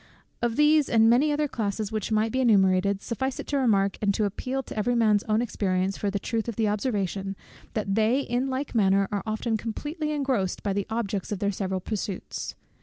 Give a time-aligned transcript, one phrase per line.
[0.41, 4.11] Of these and many other classes which might be enumerated, suffice it to remark, and
[4.15, 7.35] to appeal to every man's own experience for the truth of the observation,
[7.75, 11.81] that they in like manner are often completely engrossed by the objects of their several
[11.81, 12.55] pursuits.